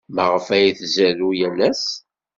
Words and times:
Maɣef 0.15 0.47
ay 0.55 0.67
tzerrew 0.77 1.31
yal 1.39 1.59
ass? 1.69 1.85